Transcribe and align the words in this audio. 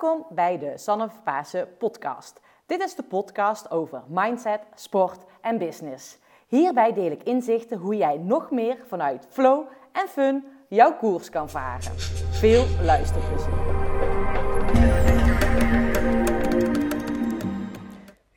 Welkom 0.00 0.26
bij 0.30 0.58
de 0.58 0.78
Sanne 0.78 1.08
Pasen 1.24 1.76
podcast. 1.78 2.40
Dit 2.66 2.82
is 2.82 2.94
de 2.94 3.02
podcast 3.02 3.70
over 3.70 4.02
mindset, 4.08 4.60
sport 4.74 5.24
en 5.40 5.58
business. 5.58 6.18
Hierbij 6.46 6.92
deel 6.92 7.10
ik 7.10 7.22
inzichten 7.22 7.78
hoe 7.78 7.96
jij 7.96 8.16
nog 8.18 8.50
meer 8.50 8.78
vanuit 8.86 9.26
flow 9.28 9.66
en 9.92 10.08
fun 10.08 10.44
jouw 10.68 10.96
koers 10.96 11.30
kan 11.30 11.48
varen. 11.48 11.92
Veel 12.30 12.64
luisterplezier. 12.82 13.52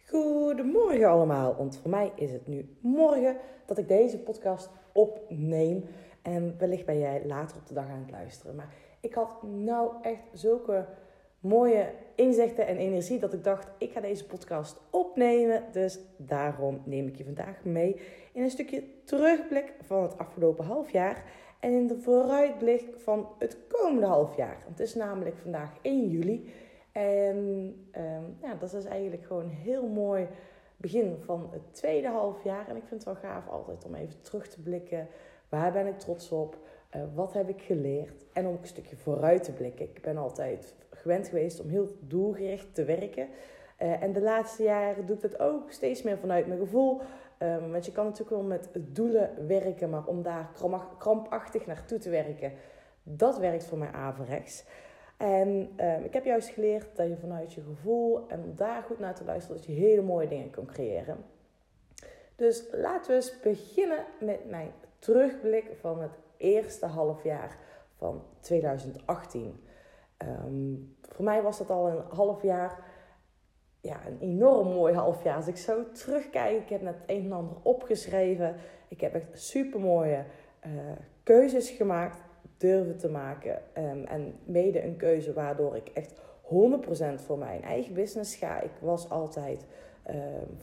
Goedemorgen 0.07 1.10
allemaal, 1.10 1.55
want 1.55 1.78
voor 1.78 1.89
mij 1.89 2.12
is 2.16 2.32
het 2.32 2.48
nu 2.48 2.78
morgen 2.82 3.38
dat 3.66 3.78
ik 3.78 3.88
deze 3.88 4.20
podcast 4.20 4.70
opneem. 4.94 5.86
En 6.21 6.55
wellicht 6.57 6.86
ben 6.86 7.00
jij 7.00 7.26
later 7.26 7.57
op 7.57 7.68
de 7.68 7.73
dag 7.73 7.86
aan 7.89 8.00
het 8.02 8.12
luisteren. 8.12 8.55
Maar 8.55 8.73
ik 9.02 9.14
had 9.14 9.44
nou 9.44 9.91
echt 10.02 10.23
zulke 10.34 10.88
mooie 11.40 11.92
inzichten 12.16 12.68
en 12.68 12.78
energie 12.78 13.20
dat 13.20 13.34
ik 13.34 13.44
dacht, 13.44 13.68
ik 13.77 13.91
ga 13.91 14.02
deze 14.02 14.26
podcast 14.26 14.77
opnemen. 14.90 15.63
Dus 15.72 16.00
daarom 16.18 16.82
neem 16.86 17.08
ik 17.08 17.16
je 17.16 17.23
vandaag 17.23 17.63
mee 17.63 18.02
in 18.34 18.44
een 18.44 18.50
stukje 18.50 18.84
terugblik 19.04 19.73
van 19.82 20.02
het 20.02 20.18
afgelopen 20.18 20.66
half 20.66 20.91
jaar 20.91 21.23
en 21.60 21.72
in 21.72 21.88
de 21.88 21.99
vooruitblik 21.99 22.86
van 22.98 23.27
het 23.40 23.58
komende 23.68 24.05
half 24.05 24.36
jaar. 24.36 24.63
Het 24.68 24.80
is 24.80 24.96
namelijk 24.96 25.38
vandaag 25.38 25.72
1 25.82 26.10
juli 26.10 26.54
en 26.91 27.38
um, 27.98 28.38
ja, 28.41 28.55
dat 28.60 28.74
is 28.74 28.85
eigenlijk 28.85 29.26
gewoon 29.26 29.44
een 29.44 29.49
heel 29.49 29.88
mooi 29.88 30.27
begin 30.77 31.18
van 31.20 31.49
het 31.52 31.74
tweede 31.76 32.08
half 32.08 32.44
jaar. 32.44 32.68
En 32.68 32.76
ik 32.76 32.84
vind 32.88 33.05
het 33.05 33.13
wel 33.13 33.32
gaaf 33.32 33.48
altijd 33.48 33.85
om 33.85 33.96
even 33.96 34.21
terug 34.21 34.48
te 34.48 34.62
blikken. 34.62 35.08
Waar 35.49 35.71
ben 35.71 35.88
ik 35.88 35.99
trots 35.99 36.32
op? 36.32 36.58
Uh, 36.96 37.02
wat 37.13 37.34
heb 37.34 37.49
ik 37.49 37.62
geleerd? 37.62 38.26
En 38.34 38.46
om 38.46 38.58
een 38.62 38.68
stukje 38.68 38.96
vooruit 38.96 39.44
te 39.44 39.52
blikken. 39.52 39.85
Ik 39.85 40.02
ben 40.02 40.18
altijd 40.18 40.76
gewend 40.99 41.27
geweest 41.27 41.62
om 41.62 41.70
heel 41.70 41.88
doelgericht 41.99 42.76
te 42.76 42.84
werken. 42.84 43.27
Uh, 43.81 44.02
en 44.02 44.13
de 44.13 44.21
laatste 44.21 44.63
jaren 44.63 45.05
doe 45.05 45.15
ik 45.15 45.21
dat 45.21 45.40
ook 45.40 45.71
steeds 45.71 46.01
meer 46.01 46.18
vanuit 46.18 46.48
mijn 46.48 46.60
gevoel. 46.60 47.01
Um, 47.40 47.71
want 47.71 47.85
je 47.85 47.91
kan 47.91 48.05
natuurlijk 48.05 48.35
wel 48.35 48.43
met 48.43 48.70
doelen 48.74 49.48
werken, 49.48 49.90
maar 49.90 50.05
om 50.05 50.21
daar 50.21 50.49
krampachtig 50.98 51.65
naartoe 51.65 51.98
te 51.98 52.09
werken, 52.09 52.51
dat 53.04 53.37
werkt 53.37 53.65
voor 53.65 53.77
mij 53.77 53.91
averechts. 53.91 54.63
En 55.18 55.48
um, 55.77 56.04
ik 56.04 56.13
heb 56.13 56.26
juist 56.26 56.49
geleerd 56.49 56.96
dat 56.96 57.07
je 57.07 57.18
vanuit 57.18 57.54
je 57.54 57.62
gevoel 57.62 58.27
en 58.27 58.43
om 58.43 58.55
daar 58.55 58.84
goed 58.84 58.99
naar 58.99 59.15
te 59.15 59.24
luisteren, 59.24 59.57
dat 59.57 59.65
je 59.65 59.71
hele 59.71 60.02
mooie 60.02 60.27
dingen 60.27 60.49
kan 60.49 60.65
creëren. 60.65 61.18
Dus 62.35 62.63
laten 62.71 63.09
we 63.09 63.15
eens 63.15 63.40
beginnen 63.40 64.06
met 64.19 64.50
mijn 64.50 64.72
terugblik 65.00 65.72
van 65.79 66.02
het 66.02 66.18
eerste 66.38 66.85
half 66.85 67.24
jaar 67.24 67.57
van 67.97 68.24
2018. 68.40 69.63
Um, 70.28 70.95
voor 71.01 71.25
mij 71.25 71.41
was 71.41 71.57
dat 71.57 71.69
al 71.69 71.88
een 71.88 72.03
half 72.09 72.41
jaar, 72.41 72.84
ja, 73.81 74.00
een 74.07 74.17
enorm 74.19 74.67
mooi 74.67 74.94
half 74.94 75.23
jaar. 75.23 75.35
Als 75.35 75.47
ik 75.47 75.57
zo 75.57 75.91
terugkijk, 75.91 76.62
ik 76.62 76.69
heb 76.69 76.81
net 76.81 76.95
het 76.95 77.09
een 77.09 77.25
en 77.25 77.31
ander 77.31 77.57
opgeschreven. 77.62 78.56
Ik 78.88 79.01
heb 79.01 79.13
echt 79.13 79.41
super 79.41 79.79
mooie 79.79 80.23
uh, 80.66 80.72
keuzes 81.23 81.69
gemaakt, 81.69 82.17
durven 82.57 82.97
te 82.97 83.09
maken. 83.09 83.62
Um, 83.78 84.03
en 84.03 84.35
mede 84.45 84.84
een 84.84 84.97
keuze 84.97 85.34
waardoor 85.34 85.75
ik 85.75 85.90
echt 85.94 86.13
100% 86.44 87.16
voor 87.16 87.38
mijn 87.38 87.63
eigen 87.63 87.94
business 87.94 88.35
ga. 88.35 88.62
Ik 88.62 88.72
was 88.81 89.09
altijd, 89.09 89.66
uh, 90.09 90.16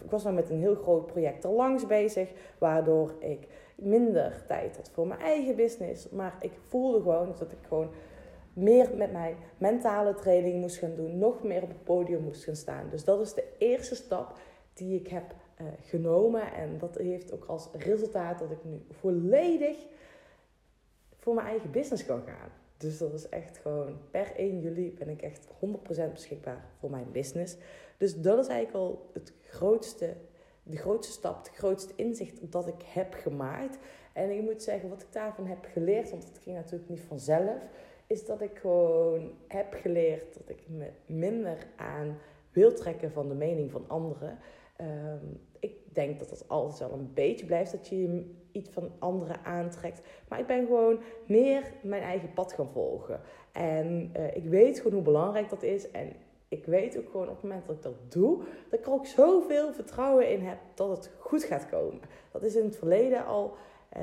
ik 0.04 0.10
was 0.10 0.22
nou 0.22 0.34
met 0.34 0.50
een 0.50 0.60
heel 0.60 0.74
groot 0.74 1.06
project 1.06 1.44
er 1.44 1.50
langs 1.50 1.86
bezig, 1.86 2.30
waardoor 2.58 3.14
ik 3.18 3.46
minder 3.74 4.44
tijd 4.46 4.76
had 4.76 4.90
voor 4.90 5.06
mijn 5.06 5.20
eigen 5.20 5.56
business. 5.56 6.08
Maar 6.10 6.34
ik 6.40 6.52
voelde 6.68 7.00
gewoon 7.00 7.34
dat 7.38 7.52
ik 7.52 7.58
gewoon 7.68 7.90
meer 8.56 8.96
met 8.96 9.12
mijn 9.12 9.36
mentale 9.58 10.14
training 10.14 10.60
moest 10.60 10.76
gaan 10.76 10.94
doen, 10.94 11.18
nog 11.18 11.42
meer 11.42 11.62
op 11.62 11.68
het 11.68 11.84
podium 11.84 12.22
moest 12.22 12.44
gaan 12.44 12.56
staan. 12.56 12.88
Dus 12.90 13.04
dat 13.04 13.20
is 13.20 13.34
de 13.34 13.44
eerste 13.58 13.94
stap 13.94 14.38
die 14.72 15.00
ik 15.00 15.08
heb 15.08 15.34
uh, 15.60 15.66
genomen. 15.80 16.52
En 16.52 16.78
dat 16.78 16.96
heeft 16.96 17.32
ook 17.32 17.44
als 17.44 17.68
resultaat 17.72 18.38
dat 18.38 18.50
ik 18.50 18.64
nu 18.64 18.84
volledig 18.90 19.76
voor 21.18 21.34
mijn 21.34 21.46
eigen 21.46 21.70
business 21.70 22.06
kan 22.06 22.22
gaan. 22.26 22.50
Dus 22.76 22.98
dat 22.98 23.12
is 23.12 23.28
echt 23.28 23.58
gewoon 23.58 23.98
per 24.10 24.32
1 24.36 24.60
juli 24.60 24.94
ben 24.98 25.08
ik 25.08 25.22
echt 25.22 25.46
100% 25.46 26.12
beschikbaar 26.12 26.64
voor 26.78 26.90
mijn 26.90 27.12
business. 27.12 27.56
Dus 27.96 28.20
dat 28.20 28.38
is 28.38 28.46
eigenlijk 28.46 28.84
al 28.84 29.10
het 29.12 29.32
grootste, 29.42 30.14
de 30.62 30.76
grootste 30.76 31.12
stap, 31.12 31.38
het 31.38 31.56
grootste 31.56 31.92
inzicht 31.96 32.52
dat 32.52 32.66
ik 32.66 32.82
heb 32.84 33.14
gemaakt. 33.14 33.78
En 34.12 34.30
ik 34.30 34.42
moet 34.42 34.62
zeggen, 34.62 34.88
wat 34.88 35.02
ik 35.02 35.12
daarvan 35.12 35.46
heb 35.46 35.66
geleerd, 35.72 36.10
want 36.10 36.24
het 36.24 36.38
ging 36.38 36.56
natuurlijk 36.56 36.90
niet 36.90 37.00
vanzelf 37.00 37.62
is 38.06 38.26
dat 38.26 38.40
ik 38.40 38.58
gewoon 38.58 39.30
heb 39.46 39.74
geleerd 39.74 40.34
dat 40.34 40.48
ik 40.48 40.62
me 40.68 40.90
minder 41.06 41.58
aan 41.76 42.18
wil 42.52 42.74
trekken 42.74 43.12
van 43.12 43.28
de 43.28 43.34
mening 43.34 43.70
van 43.70 43.84
anderen. 43.86 44.38
Um, 44.80 45.40
ik 45.60 45.94
denk 45.94 46.18
dat 46.18 46.28
dat 46.28 46.48
altijd 46.48 46.78
wel 46.78 46.98
een 46.98 47.10
beetje 47.14 47.46
blijft, 47.46 47.72
dat 47.72 47.88
je 47.88 48.34
iets 48.52 48.70
van 48.70 48.90
anderen 48.98 49.44
aantrekt. 49.44 50.00
Maar 50.28 50.38
ik 50.38 50.46
ben 50.46 50.66
gewoon 50.66 51.00
meer 51.26 51.72
mijn 51.82 52.02
eigen 52.02 52.32
pad 52.32 52.52
gaan 52.52 52.70
volgen. 52.72 53.20
En 53.52 54.12
uh, 54.16 54.36
ik 54.36 54.44
weet 54.44 54.76
gewoon 54.76 54.92
hoe 54.92 55.02
belangrijk 55.02 55.48
dat 55.48 55.62
is. 55.62 55.90
En 55.90 56.12
ik 56.48 56.66
weet 56.66 56.98
ook 56.98 57.10
gewoon 57.10 57.28
op 57.28 57.34
het 57.34 57.42
moment 57.42 57.66
dat 57.66 57.76
ik 57.76 57.82
dat 57.82 58.12
doe, 58.12 58.38
dat 58.70 58.78
ik 58.78 58.86
er 58.86 58.92
ook 58.92 59.06
zoveel 59.06 59.72
vertrouwen 59.72 60.30
in 60.30 60.40
heb 60.40 60.58
dat 60.74 60.88
het 60.88 61.10
goed 61.18 61.44
gaat 61.44 61.68
komen. 61.68 62.00
Dat 62.32 62.42
is 62.42 62.56
in 62.56 62.64
het 62.64 62.76
verleden 62.76 63.26
al. 63.26 63.54
Uh, 63.96 64.02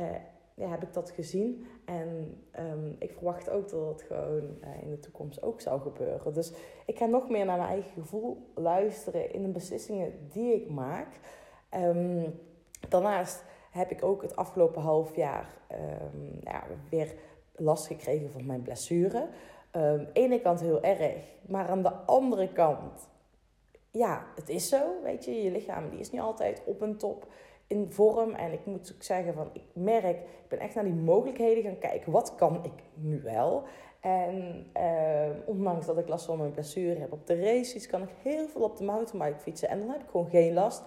ja, 0.56 0.70
heb 0.70 0.84
ik 0.84 0.94
dat 0.94 1.10
gezien. 1.10 1.68
En 1.86 2.42
um, 2.60 2.96
ik 3.00 3.12
verwacht 3.12 3.50
ook 3.50 3.70
dat 3.70 3.88
het 3.88 4.02
gewoon 4.02 4.58
uh, 4.64 4.82
in 4.82 4.90
de 4.90 5.00
toekomst 5.00 5.44
ook 5.44 5.62
zou 5.62 5.82
gebeuren. 5.82 6.34
Dus 6.34 6.54
ik 6.86 6.98
ga 6.98 7.06
nog 7.06 7.30
meer 7.30 7.46
naar 7.46 7.58
mijn 7.58 7.70
eigen 7.70 7.92
gevoel 7.92 8.52
luisteren 8.56 9.34
in 9.34 9.42
de 9.42 9.50
beslissingen 9.50 10.14
die 10.32 10.54
ik 10.54 10.70
maak. 10.70 11.20
Um, 11.76 12.40
daarnaast 12.90 13.44
heb 13.72 13.92
ik 13.92 14.04
ook 14.04 14.22
het 14.22 14.36
afgelopen 14.36 14.82
half 14.82 15.16
jaar 15.16 15.58
um, 15.72 16.40
ja, 16.44 16.64
weer 16.90 17.14
last 17.56 17.88
gekregen 17.88 18.32
van 18.32 18.46
mijn 18.46 18.62
blessure. 18.62 19.28
de 19.72 20.10
ene 20.14 20.42
kant 20.42 20.60
heel 20.60 20.84
erg, 20.84 21.16
maar 21.42 21.68
aan 21.68 21.84
de 21.84 21.94
andere 21.94 22.52
kant, 22.52 23.10
ja, 23.92 24.26
het 24.36 24.50
is 24.50 24.70
zo. 24.70 25.02
Weet 25.04 25.26
je, 25.26 25.44
je 25.44 25.52
lichaam 25.52 25.90
die 25.90 26.00
is 26.00 26.12
niet 26.12 26.22
altijd 26.22 26.62
op 26.66 26.82
een 26.82 26.98
top 26.98 27.28
in 27.68 27.92
vorm. 27.92 28.34
En 28.34 28.52
ik 28.52 28.66
moet 28.66 28.94
ook 28.96 29.04
zeggen 29.04 29.34
van, 29.34 29.50
ik 29.54 29.64
merk, 29.74 30.18
ik 30.18 30.48
ben 30.48 30.60
echt 30.60 30.76
naar 30.76 30.84
die 30.84 30.94
mogelijkheden 30.94 31.64
gaan 31.64 31.80
kijken. 31.80 32.12
Wat 32.12 32.36
kan 32.36 32.60
ik 32.64 32.84
nu 32.94 33.22
wel? 33.22 33.64
En 34.00 34.66
eh, 34.74 35.30
ondanks 35.46 35.86
dat 35.86 35.98
ik 35.98 36.08
last 36.08 36.26
van 36.26 36.38
mijn 36.38 36.52
blessure 36.52 37.00
heb 37.00 37.12
op 37.12 37.28
de 37.28 37.40
races, 37.40 37.88
kan 37.88 38.02
ik 38.02 38.10
heel 38.22 38.48
veel 38.48 38.62
op 38.62 38.78
de 38.78 38.84
mountainbike 38.84 39.40
fietsen. 39.40 39.70
En 39.70 39.80
dan 39.80 39.90
heb 39.90 40.02
ik 40.02 40.10
gewoon 40.10 40.30
geen 40.30 40.54
last. 40.54 40.84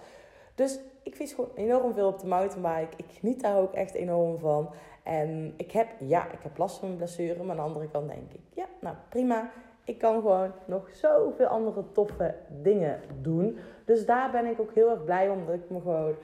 Dus 0.55 0.79
ik 1.03 1.15
fiets 1.15 1.33
gewoon 1.33 1.51
enorm 1.55 1.93
veel 1.93 2.07
op 2.07 2.19
de 2.19 2.27
mountainbike. 2.27 2.97
Ik 2.97 3.05
geniet 3.09 3.41
daar 3.41 3.57
ook 3.57 3.73
echt 3.73 3.93
enorm 3.93 4.37
van. 4.37 4.69
En 5.03 5.53
ik 5.57 5.71
heb, 5.71 5.87
ja, 5.99 6.31
ik 6.31 6.39
heb 6.41 6.57
last 6.57 6.77
van 6.77 6.87
mijn 6.87 6.99
blessure. 6.99 7.43
Maar 7.43 7.49
aan 7.49 7.55
de 7.55 7.61
andere 7.61 7.89
kant 7.89 8.09
denk 8.09 8.33
ik, 8.33 8.41
ja, 8.53 8.65
nou 8.81 8.95
prima. 9.09 9.51
Ik 9.83 9.97
kan 9.97 10.15
gewoon 10.15 10.51
nog 10.65 10.89
zoveel 10.91 11.47
andere 11.47 11.91
toffe 11.91 12.35
dingen 12.61 13.01
doen. 13.21 13.57
Dus 13.85 14.05
daar 14.05 14.31
ben 14.31 14.45
ik 14.45 14.59
ook 14.59 14.73
heel 14.73 14.89
erg 14.89 15.03
blij 15.03 15.29
om. 15.29 15.45
Dat 15.45 15.55
ik 15.55 15.69
me 15.69 15.81
gewoon 15.81 16.15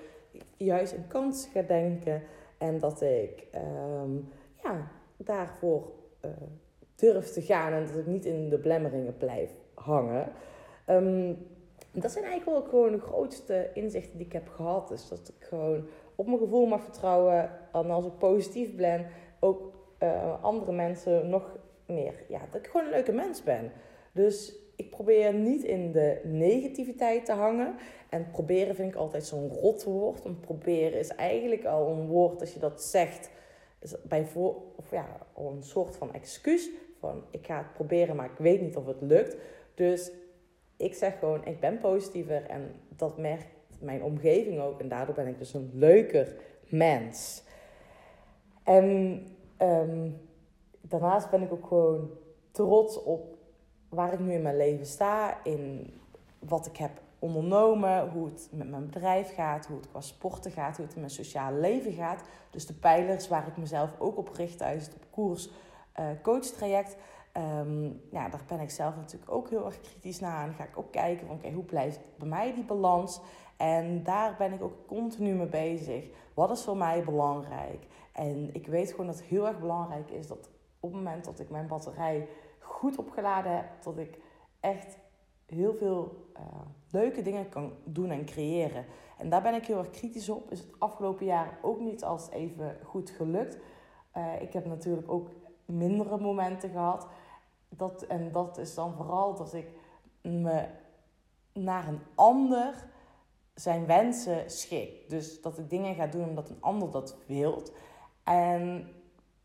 juist 0.63 0.94
een 0.94 1.07
kans 1.07 1.50
ga 1.53 1.62
denken. 1.62 2.22
En 2.57 2.79
dat 2.79 3.01
ik 3.01 3.47
um, 4.01 4.29
ja, 4.63 4.88
daarvoor 5.18 5.91
uh, 6.25 6.31
durf 6.96 7.31
te 7.31 7.41
gaan. 7.41 7.74
En 7.74 7.85
dat 7.85 7.97
ik 7.97 8.06
niet 8.06 8.25
in 8.25 8.50
de 8.50 8.57
blemmeringen 8.57 9.18
blijf 9.18 9.51
hangen. 9.74 10.31
Um, 10.90 11.38
dat 11.91 12.12
zijn 12.12 12.25
eigenlijk 12.25 12.59
wel 12.59 12.69
gewoon 12.69 12.91
de 12.91 13.06
grootste 13.06 13.69
inzichten 13.74 14.18
die 14.18 14.25
ik 14.25 14.34
heb 14.34 14.50
gehad. 14.50 14.88
Dus 14.88 15.09
dat 15.09 15.34
ik 15.38 15.46
gewoon 15.46 15.85
op 16.16 16.25
mijn 16.25 16.38
gevoel 16.38 16.66
mag 16.66 16.81
vertrouwen. 16.81 17.50
En 17.74 17.90
als 17.90 18.06
ik 18.06 18.18
positief 18.18 18.75
ben, 18.75 19.07
ook 19.40 19.74
uh, 20.00 20.44
andere 20.44 20.72
mensen 20.72 21.30
nog 21.30 21.57
meer. 21.85 22.13
Ja, 22.28 22.40
dat 22.51 22.62
ik 22.62 22.68
gewoon 22.68 22.85
een 22.85 22.91
leuke 22.91 23.12
mens 23.12 23.44
ben. 23.44 23.72
Dus 24.12 24.56
ik 24.83 24.89
probeer 24.89 25.33
niet 25.33 25.63
in 25.63 25.91
de 25.91 26.21
negativiteit 26.24 27.25
te 27.25 27.31
hangen. 27.31 27.75
En 28.09 28.31
proberen 28.31 28.75
vind 28.75 28.94
ik 28.94 29.00
altijd 29.00 29.25
zo'n 29.25 29.50
rot 29.50 29.83
woord. 29.83 30.24
Want 30.24 30.41
proberen 30.41 31.00
is 31.00 31.07
eigenlijk 31.07 31.65
al 31.65 31.88
een 31.88 32.07
woord, 32.07 32.41
als 32.41 32.53
je 32.53 32.59
dat 32.59 32.83
zegt, 32.83 33.30
is 33.80 33.95
ja, 34.91 35.18
een 35.35 35.63
soort 35.63 35.95
van 35.95 36.13
excuus. 36.13 36.69
Van 37.00 37.24
ik 37.31 37.45
ga 37.45 37.57
het 37.57 37.74
proberen, 37.74 38.15
maar 38.15 38.31
ik 38.31 38.38
weet 38.38 38.62
niet 38.62 38.77
of 38.77 38.85
het 38.85 39.01
lukt. 39.01 39.38
Dus 39.75 40.12
ik 40.77 40.94
zeg 40.94 41.19
gewoon, 41.19 41.45
ik 41.45 41.59
ben 41.59 41.80
positiever. 41.80 42.45
En 42.45 42.71
dat 42.95 43.18
merkt 43.18 43.47
mijn 43.80 44.03
omgeving 44.03 44.59
ook. 44.59 44.80
En 44.80 44.88
daardoor 44.88 45.15
ben 45.15 45.27
ik 45.27 45.38
dus 45.38 45.53
een 45.53 45.69
leuker 45.74 46.35
mens. 46.69 47.44
En 48.63 49.19
um, 49.62 50.21
daarnaast 50.81 51.30
ben 51.30 51.41
ik 51.41 51.51
ook 51.51 51.68
gewoon 51.68 52.09
trots 52.51 53.03
op 53.03 53.32
waar 53.94 54.13
ik 54.13 54.19
nu 54.19 54.34
in 54.34 54.42
mijn 54.42 54.57
leven 54.57 54.86
sta. 54.86 55.44
In 55.44 55.94
wat 56.40 56.66
ik 56.66 56.78
heb 56.78 56.92
ondernomen, 57.19 58.10
hoe 58.10 58.25
het 58.25 58.48
met 58.51 58.69
mijn 58.69 58.86
bedrijf 58.86 59.34
gaat, 59.34 59.66
hoe 59.66 59.78
het 59.78 59.90
qua 59.90 60.01
sporten 60.01 60.51
gaat, 60.51 60.75
hoe 60.75 60.86
het 60.86 60.94
in 60.94 61.00
mijn 61.01 61.13
sociale 61.13 61.60
leven 61.60 61.92
gaat. 61.92 62.24
Dus 62.50 62.66
de 62.66 62.74
pijlers 62.74 63.28
waar 63.28 63.48
ik 63.48 63.57
mezelf 63.57 63.90
ook 64.00 64.18
op 64.18 64.30
richt 64.30 64.57
tijdens 64.57 64.86
het 64.86 64.95
op 64.95 65.06
koers 65.10 65.50
uh, 66.00 66.06
coach 66.22 66.45
traject. 66.45 66.95
Um, 67.38 68.01
ja, 68.12 68.30
daar 68.30 68.44
ben 68.48 68.60
ik 68.60 68.69
zelf 68.69 68.95
natuurlijk 68.95 69.31
ook 69.31 69.50
heel 69.50 69.66
erg 69.66 69.81
kritisch 69.81 70.19
naar. 70.19 70.48
En 70.48 70.54
ga 70.54 70.63
ik 70.63 70.78
ook 70.78 70.92
kijken 70.92 71.28
van 71.28 71.36
oké, 71.36 71.51
hoe 71.51 71.63
blijft 71.63 72.00
bij 72.18 72.28
mij 72.28 72.54
die 72.54 72.63
balans? 72.63 73.22
En 73.57 74.04
daar 74.04 74.36
ben 74.38 74.54
ik 74.54 74.62
ook 74.62 74.88
continu 74.88 75.34
mee 75.34 75.48
bezig. 75.48 76.06
Wat 76.34 76.51
is 76.51 76.63
voor 76.63 76.78
mij 76.78 77.04
belangrijk? 77.04 77.86
En 78.12 78.50
ik 78.54 78.68
weet 78.68 78.92
gewoon 78.92 79.06
dat 79.06 79.16
het 79.16 79.25
heel 79.25 79.48
erg 79.48 79.60
belangrijk 79.60 80.10
is 80.10 80.28
dat 80.28 80.50
op 80.80 80.90
het 80.90 81.04
moment 81.04 81.25
dat 81.25 81.40
ik 81.40 81.50
mijn 81.50 81.68
batterij 81.68 82.28
goed 82.83 82.97
opgeladen 82.97 83.56
heb, 83.56 83.83
dat 83.83 83.97
ik 83.97 84.19
echt 84.59 84.97
heel 85.45 85.74
veel 85.74 86.31
uh, 86.38 86.44
leuke 86.89 87.21
dingen 87.21 87.50
kan 87.50 87.74
doen 87.83 88.09
en 88.09 88.25
creëren. 88.25 88.85
En 89.18 89.30
daar 89.30 89.41
ben 89.41 89.53
ik 89.53 89.65
heel 89.65 89.77
erg 89.77 89.89
kritisch 89.89 90.30
op. 90.30 90.51
Is 90.51 90.59
het 90.59 90.80
afgelopen 90.80 91.25
jaar 91.25 91.57
ook 91.62 91.80
niet 91.80 92.03
als 92.03 92.30
even 92.30 92.77
goed 92.83 93.09
gelukt. 93.09 93.57
Uh, 94.18 94.41
ik 94.41 94.53
heb 94.53 94.65
natuurlijk 94.65 95.12
ook 95.12 95.30
mindere 95.65 96.18
momenten 96.18 96.69
gehad. 96.69 97.07
Dat, 97.69 98.01
en 98.01 98.31
dat 98.31 98.57
is 98.57 98.75
dan 98.75 98.94
vooral 98.94 99.35
dat 99.35 99.53
ik 99.53 99.68
me 100.21 100.65
naar 101.53 101.88
een 101.88 102.01
ander 102.15 102.88
zijn 103.53 103.85
wensen 103.85 104.51
schik. 104.51 105.09
Dus 105.09 105.41
dat 105.41 105.57
ik 105.57 105.69
dingen 105.69 105.95
ga 105.95 106.07
doen 106.07 106.30
omdat 106.30 106.50
een 106.50 106.62
ander 106.62 106.91
dat 106.91 107.18
wilt. 107.27 107.71
En 108.24 108.89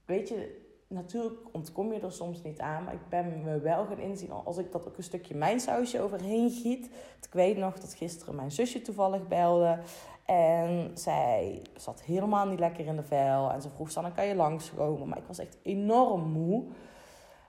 weet 0.05 0.29
je, 0.29 0.68
natuurlijk 0.89 1.41
ontkom 1.53 1.93
je 1.93 2.01
er 2.01 2.13
soms 2.13 2.43
niet 2.43 2.61
aan. 2.61 2.85
Maar 2.85 2.95
ik 2.95 3.09
ben 3.09 3.43
me 3.45 3.59
wel 3.59 3.87
gaan 3.87 3.99
inzien 3.99 4.31
als 4.31 4.59
ik 4.59 4.73
dat 4.73 4.87
ook 4.87 4.97
een 4.97 5.03
stukje 5.03 5.35
mijn 5.35 5.61
sausje 5.61 6.01
overheen 6.01 6.51
giet. 6.51 6.87
Ik 7.23 7.33
weet 7.33 7.57
nog 7.57 7.79
dat 7.79 7.95
gisteren 7.95 8.35
mijn 8.35 8.51
zusje 8.51 8.83
toevallig 8.83 9.29
belde. 9.29 9.79
En 10.25 10.91
zij 10.95 11.63
zat 11.77 12.03
helemaal 12.03 12.47
niet 12.47 12.59
lekker 12.59 12.87
in 12.87 12.97
de 12.97 13.03
vel. 13.03 13.51
En 13.51 13.63
ze 13.63 13.71
vroeg, 13.71 13.91
Sanne, 13.91 14.13
kan 14.13 14.27
je 14.27 14.35
langskomen? 14.35 15.09
Maar 15.09 15.19
ik 15.19 15.27
was 15.27 15.39
echt 15.39 15.59
enorm 15.63 16.23
moe. 16.23 16.65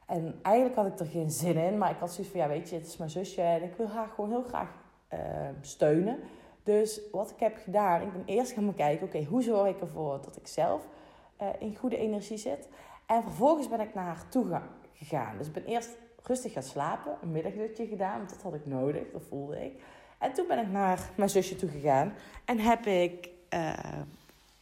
En 0.05 0.39
eigenlijk 0.41 0.75
had 0.75 0.85
ik 0.85 0.99
er 0.99 1.05
geen 1.05 1.31
zin 1.31 1.57
in. 1.57 1.77
Maar 1.77 1.91
ik 1.91 1.99
had 1.99 2.11
zoiets 2.11 2.31
van, 2.31 2.41
ja 2.41 2.47
weet 2.47 2.69
je, 2.69 2.75
het 2.75 2.87
is 2.87 2.97
mijn 2.97 3.09
zusje. 3.09 3.41
En 3.41 3.63
ik 3.63 3.75
wil 3.75 3.87
haar 3.87 4.07
gewoon 4.07 4.29
heel 4.29 4.43
graag 4.43 4.69
uh, 5.13 5.19
steunen. 5.61 6.19
Dus 6.63 7.01
wat 7.11 7.29
ik 7.29 7.39
heb 7.39 7.57
gedaan, 7.63 8.01
ik 8.01 8.13
ben 8.13 8.23
eerst 8.25 8.51
gaan 8.51 8.75
kijken, 8.75 9.07
oké, 9.07 9.23
hoe 9.23 9.43
zorg 9.43 9.67
ik 9.67 9.81
ervoor 9.81 10.21
dat 10.21 10.35
ik 10.35 10.47
zelf 10.47 10.87
uh, 11.41 11.47
in 11.59 11.75
goede 11.75 11.97
energie 11.97 12.37
zit. 12.37 12.67
En 13.09 13.23
vervolgens 13.23 13.69
ben 13.69 13.79
ik 13.79 13.93
naar 13.93 14.05
haar 14.05 14.29
toe 14.29 14.61
gegaan. 14.93 15.37
Dus 15.37 15.47
ik 15.47 15.53
ben 15.53 15.65
eerst 15.65 15.89
rustig 16.23 16.53
gaan 16.53 16.63
slapen, 16.63 17.17
een 17.21 17.31
middagdutje 17.31 17.87
gedaan, 17.87 18.17
want 18.17 18.29
dat 18.29 18.41
had 18.41 18.53
ik 18.53 18.65
nodig, 18.65 19.11
dat 19.11 19.21
voelde 19.29 19.65
ik. 19.65 19.71
En 20.17 20.33
toen 20.33 20.47
ben 20.47 20.59
ik 20.59 20.69
naar 20.71 21.09
mijn 21.15 21.29
zusje 21.29 21.55
toe 21.55 21.69
gegaan 21.69 22.13
en 22.45 22.59
heb 22.59 22.85
ik 22.85 23.29
uh, 23.53 23.73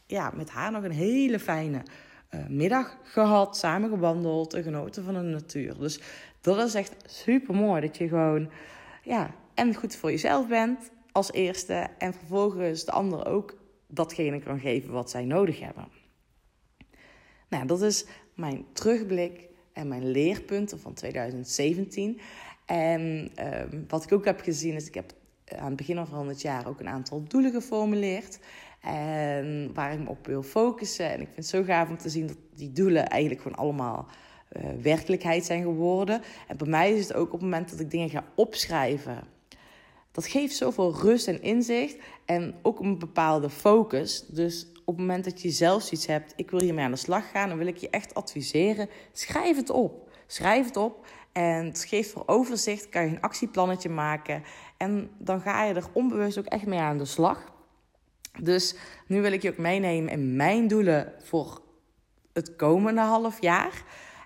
ja, 0.06 0.32
met 0.34 0.50
haar 0.50 0.70
nog 0.70 0.82
een 0.82 0.90
hele 0.90 1.38
fijne 1.38 1.82
uh, 2.30 2.46
middag 2.46 2.96
gehad, 3.02 3.56
samen 3.56 3.88
gewandeld 3.88 4.54
en 4.54 4.62
genoten 4.62 5.04
van 5.04 5.14
de 5.14 5.20
natuur. 5.20 5.78
Dus 5.78 6.00
dat 6.40 6.58
is 6.58 6.74
echt 6.74 6.94
super 7.06 7.54
mooi 7.54 7.80
dat 7.80 7.96
je 7.96 8.08
gewoon 8.08 8.50
ja, 9.02 9.30
en 9.54 9.74
goed 9.74 9.96
voor 9.96 10.10
jezelf 10.10 10.48
bent 10.48 10.90
als 11.12 11.32
eerste 11.32 11.86
en 11.98 12.14
vervolgens 12.14 12.84
de 12.84 12.92
ander 12.92 13.26
ook 13.26 13.56
datgene 13.86 14.40
kan 14.40 14.60
geven 14.60 14.92
wat 14.92 15.10
zij 15.10 15.24
nodig 15.24 15.60
hebben. 15.60 15.88
Nou, 17.48 17.66
dat 17.66 17.82
is 17.82 18.06
mijn 18.38 18.64
terugblik 18.72 19.48
en 19.72 19.88
mijn 19.88 20.10
leerpunten 20.10 20.80
van 20.80 20.94
2017. 20.94 22.20
En 22.66 23.30
uh, 23.38 23.80
wat 23.88 24.04
ik 24.04 24.12
ook 24.12 24.24
heb 24.24 24.40
gezien 24.40 24.74
is, 24.74 24.86
ik 24.86 24.94
heb 24.94 25.12
aan 25.58 25.66
het 25.66 25.76
begin 25.76 26.06
van 26.06 26.28
het 26.28 26.40
jaar 26.40 26.68
ook 26.68 26.80
een 26.80 26.88
aantal 26.88 27.22
doelen 27.28 27.52
geformuleerd. 27.52 28.38
En 28.80 29.70
waar 29.74 29.92
ik 29.92 29.98
me 29.98 30.08
op 30.08 30.26
wil 30.26 30.42
focussen. 30.42 31.10
En 31.10 31.20
ik 31.20 31.26
vind 31.26 31.36
het 31.36 31.46
zo 31.46 31.62
gaaf 31.62 31.88
om 31.88 31.98
te 31.98 32.08
zien 32.08 32.26
dat 32.26 32.36
die 32.54 32.72
doelen 32.72 33.08
eigenlijk 33.08 33.42
gewoon 33.42 33.58
allemaal 33.58 34.06
uh, 34.52 34.62
werkelijkheid 34.82 35.44
zijn 35.44 35.62
geworden. 35.62 36.22
En 36.48 36.56
bij 36.56 36.68
mij 36.68 36.92
is 36.92 37.08
het 37.08 37.16
ook 37.16 37.26
op 37.26 37.32
het 37.32 37.40
moment 37.40 37.70
dat 37.70 37.80
ik 37.80 37.90
dingen 37.90 38.10
ga 38.10 38.24
opschrijven. 38.34 39.24
Dat 40.12 40.26
geeft 40.26 40.56
zoveel 40.56 40.94
rust 40.94 41.28
en 41.28 41.42
inzicht. 41.42 41.96
En 42.24 42.54
ook 42.62 42.80
een 42.80 42.98
bepaalde 42.98 43.50
focus. 43.50 44.26
Dus 44.26 44.66
op 44.88 44.96
het 44.96 45.06
moment 45.06 45.24
dat 45.24 45.42
je 45.42 45.50
zelf 45.50 45.90
iets 45.90 46.06
hebt, 46.06 46.32
ik 46.36 46.50
wil 46.50 46.60
hiermee 46.60 46.84
aan 46.84 46.90
de 46.90 46.96
slag 46.96 47.30
gaan, 47.30 47.48
dan 47.48 47.58
wil 47.58 47.66
ik 47.66 47.76
je 47.76 47.90
echt 47.90 48.14
adviseren, 48.14 48.88
schrijf 49.12 49.56
het 49.56 49.70
op. 49.70 50.08
Schrijf 50.26 50.66
het 50.66 50.76
op 50.76 51.06
en 51.32 51.66
het 51.66 51.84
geeft 51.84 52.10
voor 52.10 52.22
overzicht, 52.26 52.88
kan 52.88 53.02
je 53.02 53.08
een 53.08 53.20
actieplannetje 53.20 53.88
maken 53.88 54.42
en 54.76 55.10
dan 55.18 55.40
ga 55.40 55.64
je 55.64 55.74
er 55.74 55.86
onbewust 55.92 56.38
ook 56.38 56.44
echt 56.44 56.66
mee 56.66 56.78
aan 56.78 56.98
de 56.98 57.04
slag. 57.04 57.52
Dus 58.40 58.74
nu 59.06 59.20
wil 59.20 59.32
ik 59.32 59.42
je 59.42 59.50
ook 59.50 59.58
meenemen 59.58 60.12
in 60.12 60.36
mijn 60.36 60.68
doelen 60.68 61.12
voor 61.22 61.62
het 62.32 62.56
komende 62.56 63.00
half 63.00 63.40
jaar. 63.40 63.82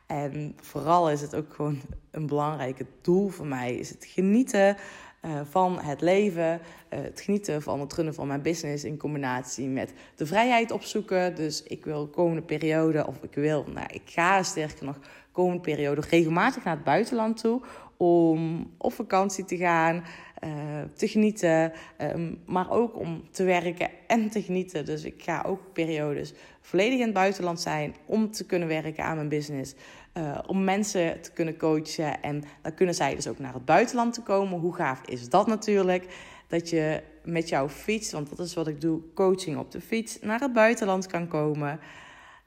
En 0.07 0.57
vooral 0.61 1.11
is 1.11 1.21
het 1.21 1.35
ook 1.35 1.55
gewoon 1.55 1.81
een 2.11 2.27
belangrijk 2.27 2.83
doel 3.01 3.29
voor 3.29 3.47
mij, 3.47 3.75
is 3.75 3.91
het 3.91 4.05
genieten 4.05 4.77
uh, 5.25 5.41
van 5.45 5.79
het 5.81 6.01
leven, 6.01 6.53
uh, 6.53 6.59
het 6.89 7.21
genieten 7.21 7.63
van 7.63 7.81
het 7.81 7.93
runnen 7.93 8.15
van 8.15 8.27
mijn 8.27 8.43
business 8.43 8.85
in 8.85 8.97
combinatie 8.97 9.69
met 9.69 9.93
de 10.17 10.27
vrijheid 10.27 10.71
opzoeken. 10.71 11.35
Dus 11.35 11.63
ik 11.63 11.85
wil 11.85 12.07
komende 12.07 12.43
periode, 12.43 13.07
of 13.07 13.23
ik 13.23 13.35
wil, 13.35 13.65
nou, 13.75 13.87
ik 13.91 14.03
ga 14.05 14.43
sterker 14.43 14.85
nog, 14.85 14.99
komende 15.33 15.63
periode 15.63 16.03
regelmatig 16.11 16.65
naar 16.65 16.75
het 16.75 16.85
buitenland 16.85 17.37
toe 17.37 17.61
om 17.97 18.71
op 18.79 18.93
vakantie 18.93 19.45
te 19.45 19.57
gaan, 19.57 20.05
uh, 20.45 20.51
te 20.97 21.09
genieten, 21.09 21.73
um, 21.99 22.39
maar 22.47 22.71
ook 22.71 22.99
om 22.99 23.23
te 23.31 23.45
werken 23.45 23.91
en 24.07 24.31
te 24.31 24.43
genieten. 24.43 24.85
Dus 24.85 25.05
ik 25.05 25.23
ga 25.23 25.43
ook 25.47 25.73
periodes 25.73 26.35
volledig 26.61 26.99
in 26.99 27.05
het 27.05 27.15
buitenland 27.15 27.61
zijn 27.61 27.95
om 28.07 28.31
te 28.31 28.47
kunnen 28.47 28.69
werken 28.69 29.05
aan 29.05 29.17
mijn 29.17 29.29
business. 29.29 29.75
Uh, 30.17 30.39
om 30.47 30.65
mensen 30.65 31.21
te 31.21 31.33
kunnen 31.33 31.57
coachen. 31.57 32.23
En 32.23 32.45
dan 32.63 32.75
kunnen 32.75 32.95
zij 32.95 33.15
dus 33.15 33.29
ook 33.29 33.39
naar 33.39 33.55
het 33.55 33.65
buitenland 33.65 34.15
te 34.15 34.23
komen. 34.23 34.59
Hoe 34.59 34.75
gaaf 34.75 35.01
is 35.07 35.29
dat 35.29 35.47
natuurlijk? 35.47 36.17
Dat 36.47 36.71
je 36.71 37.03
met 37.25 37.49
jouw 37.49 37.69
fiets, 37.69 38.13
want 38.13 38.37
dat 38.37 38.47
is 38.47 38.55
wat 38.55 38.69
ik 38.69 38.81
doe, 38.81 39.01
coaching 39.15 39.59
op 39.59 39.71
de 39.71 39.81
fiets, 39.81 40.19
naar 40.21 40.41
het 40.41 40.53
buitenland 40.53 41.07
kan 41.07 41.29
komen. 41.29 41.81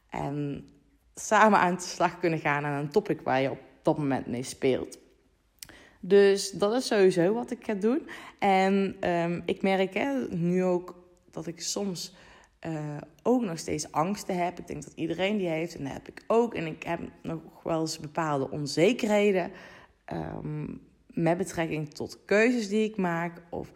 En 0.10 0.68
samen 1.16 1.60
aan 1.60 1.76
de 1.76 1.82
slag 1.82 2.20
kunnen 2.20 2.40
gaan 2.40 2.66
aan 2.66 2.80
een 2.80 2.90
topic 2.90 3.22
waar 3.22 3.42
je 3.42 3.52
op 3.52 3.60
dat 3.82 3.98
moment 3.98 4.28
mee 4.28 4.44
speelt. 4.44 4.98
Dus 6.00 6.52
dat 6.52 6.74
is 6.74 6.88
sowieso 6.88 7.34
wat 7.34 7.52
ik 7.52 7.64
ga 7.64 7.74
doen. 7.74 8.08
En 8.40 8.96
um, 9.10 9.42
ik 9.46 9.62
merk 9.62 9.94
hè, 9.94 10.28
nu 10.30 10.64
ook 10.64 10.96
dat 11.32 11.48
ik 11.48 11.62
soms 11.62 12.14
uh, 12.68 12.98
ook 13.24 13.42
nog 13.42 13.58
steeds 13.58 13.92
angsten 13.92 14.44
heb. 14.44 14.60
Ik 14.60 14.68
denk 14.68 14.84
dat 14.84 14.94
iedereen 14.96 15.38
die 15.38 15.48
heeft 15.48 15.76
en 15.76 15.84
dat 15.84 15.94
heb 15.94 16.08
ik 16.08 16.24
ook. 16.28 16.54
En 16.54 16.66
ik 16.66 16.84
heb 16.84 17.00
nog 17.22 17.40
wel 17.64 17.80
eens 17.80 18.00
bepaalde 18.00 18.52
onzekerheden 18.52 19.52
um, 20.14 20.82
met 21.08 21.38
betrekking 21.38 21.94
tot 21.94 22.26
keuzes 22.26 22.68
die 22.68 22.90
ik 22.90 22.98
maak. 22.98 23.42
Of 23.50 23.72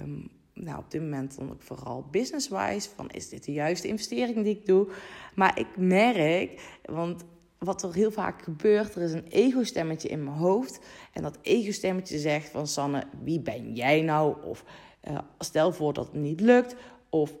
um, 0.00 0.30
nou, 0.54 0.78
op 0.78 0.90
dit 0.90 1.00
moment 1.00 1.36
dan 1.36 1.52
ik 1.52 1.62
vooral 1.62 2.06
business-wise. 2.10 2.88
Van 2.94 3.10
is 3.10 3.28
dit 3.28 3.44
de 3.44 3.52
juiste 3.52 3.88
investering 3.88 4.44
die 4.44 4.58
ik 4.58 4.66
doe? 4.66 4.88
Maar 5.34 5.58
ik 5.58 5.76
merk, 5.76 6.78
want 6.84 7.24
wat 7.58 7.82
er 7.82 7.94
heel 7.94 8.10
vaak 8.10 8.42
gebeurt, 8.42 8.94
er 8.94 9.02
is 9.02 9.12
een 9.12 9.26
ego-stemmetje 9.28 10.08
in 10.08 10.24
mijn 10.24 10.36
hoofd. 10.36 10.80
En 11.12 11.22
dat 11.22 11.38
ego-stemmetje 11.42 12.18
zegt 12.18 12.48
van 12.48 12.66
Sanne, 12.66 13.04
wie 13.22 13.40
ben 13.40 13.74
jij 13.74 14.02
nou? 14.02 14.44
Of 14.44 14.64
uh, 15.08 15.18
stel 15.38 15.72
voor 15.72 15.92
dat 15.92 16.06
het 16.06 16.14
niet 16.14 16.40
lukt. 16.40 16.76
Of 17.08 17.32